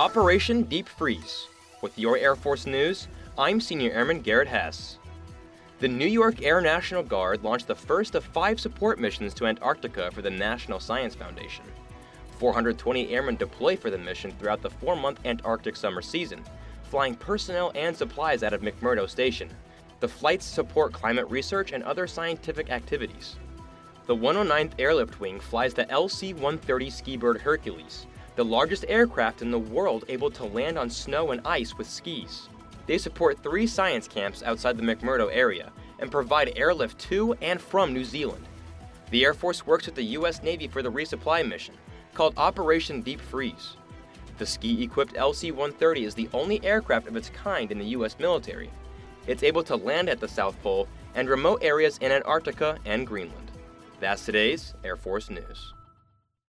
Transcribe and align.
Operation 0.00 0.62
Deep 0.62 0.88
Freeze. 0.88 1.46
With 1.82 1.98
your 1.98 2.16
Air 2.16 2.34
Force 2.34 2.64
news, 2.64 3.06
I'm 3.36 3.60
Senior 3.60 3.92
Airman 3.92 4.22
Garrett 4.22 4.48
Hess. 4.48 4.96
The 5.78 5.88
New 5.88 6.06
York 6.06 6.40
Air 6.40 6.62
National 6.62 7.02
Guard 7.02 7.44
launched 7.44 7.66
the 7.66 7.74
first 7.74 8.14
of 8.14 8.24
five 8.24 8.58
support 8.58 8.98
missions 8.98 9.34
to 9.34 9.46
Antarctica 9.46 10.10
for 10.10 10.22
the 10.22 10.30
National 10.30 10.80
Science 10.80 11.14
Foundation. 11.14 11.66
420 12.38 13.12
airmen 13.12 13.36
deploy 13.36 13.76
for 13.76 13.90
the 13.90 13.98
mission 13.98 14.30
throughout 14.38 14.62
the 14.62 14.70
four 14.70 14.96
month 14.96 15.20
Antarctic 15.26 15.76
summer 15.76 16.00
season, 16.00 16.42
flying 16.84 17.14
personnel 17.14 17.70
and 17.74 17.94
supplies 17.94 18.42
out 18.42 18.54
of 18.54 18.62
McMurdo 18.62 19.06
Station. 19.06 19.50
The 20.00 20.08
flights 20.08 20.46
support 20.46 20.94
climate 20.94 21.28
research 21.28 21.72
and 21.72 21.84
other 21.84 22.06
scientific 22.06 22.70
activities. 22.70 23.36
The 24.06 24.16
109th 24.16 24.72
Airlift 24.78 25.20
Wing 25.20 25.38
flies 25.38 25.74
the 25.74 25.84
LC 25.84 26.32
130 26.32 26.90
Skibird 26.90 27.38
Hercules, 27.38 28.06
the 28.36 28.44
largest 28.44 28.84
aircraft 28.88 29.42
in 29.42 29.50
the 29.50 29.58
world 29.58 30.04
able 30.08 30.30
to 30.30 30.44
land 30.44 30.78
on 30.78 30.88
snow 30.88 31.32
and 31.32 31.40
ice 31.46 31.76
with 31.76 31.88
skis. 31.88 32.48
They 32.86 32.98
support 32.98 33.42
three 33.42 33.66
science 33.66 34.08
camps 34.08 34.42
outside 34.42 34.76
the 34.76 34.82
McMurdo 34.82 35.28
area 35.32 35.72
and 35.98 36.10
provide 36.10 36.52
airlift 36.56 36.98
to 36.98 37.34
and 37.40 37.60
from 37.60 37.92
New 37.92 38.04
Zealand. 38.04 38.46
The 39.10 39.24
Air 39.24 39.34
Force 39.34 39.66
works 39.66 39.86
with 39.86 39.94
the 39.94 40.02
U.S. 40.02 40.42
Navy 40.42 40.68
for 40.68 40.82
the 40.82 40.90
resupply 40.90 41.46
mission, 41.46 41.74
called 42.14 42.34
Operation 42.36 43.02
Deep 43.02 43.20
Freeze. 43.20 43.76
The 44.38 44.46
ski 44.46 44.82
equipped 44.82 45.14
LC 45.14 45.50
130 45.50 46.04
is 46.04 46.14
the 46.14 46.28
only 46.32 46.64
aircraft 46.64 47.08
of 47.08 47.16
its 47.16 47.30
kind 47.30 47.70
in 47.70 47.78
the 47.78 47.86
U.S. 47.86 48.16
military. 48.18 48.70
It's 49.26 49.42
able 49.42 49.62
to 49.64 49.76
land 49.76 50.08
at 50.08 50.20
the 50.20 50.28
South 50.28 50.60
Pole 50.62 50.88
and 51.14 51.28
remote 51.28 51.62
areas 51.62 51.98
in 51.98 52.10
Antarctica 52.10 52.78
and 52.84 53.06
Greenland. 53.06 53.50
That's 54.00 54.24
today's 54.24 54.74
Air 54.82 54.96
Force 54.96 55.28
News. 55.28 55.74